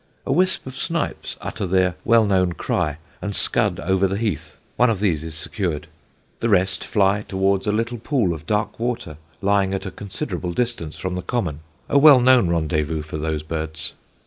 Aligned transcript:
A 0.25 0.31
wisp 0.31 0.65
of 0.65 0.75
snipes 0.75 1.37
utter 1.41 1.67
their 1.67 1.93
well 2.03 2.25
known 2.25 2.53
cry 2.53 2.97
and 3.21 3.35
scud 3.35 3.79
over 3.79 4.07
the 4.07 4.17
heath; 4.17 4.57
one 4.75 4.89
of 4.89 4.99
these 4.99 5.23
is 5.23 5.35
secured. 5.35 5.85
The 6.39 6.49
rest 6.49 6.83
fly 6.83 7.21
towards 7.21 7.67
a 7.67 7.71
little 7.71 7.99
pool 7.99 8.33
of 8.33 8.47
dark 8.47 8.79
water 8.79 9.17
lying 9.43 9.75
at 9.75 9.85
a 9.85 9.91
considerable 9.91 10.53
distance 10.53 10.97
from 10.97 11.13
the 11.13 11.21
common, 11.21 11.59
a 11.87 11.99
well 11.99 12.19
known 12.19 12.49
rendezvous 12.49 13.03
for 13.03 13.17
those 13.19 13.43
birds. 13.43 13.93